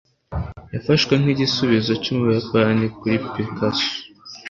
yafashwe 0.73 1.13
nk'igisubizo 1.21 1.91
cy'ubuyapani 2.03 2.85
kuri 2.97 3.15
picasso 3.33 3.89